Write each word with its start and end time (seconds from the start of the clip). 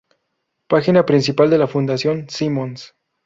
Página 0.67 1.05
principal 1.05 1.51
de 1.51 1.59
la 1.59 1.67
fundación 1.67 2.27
Simons. 2.27 2.95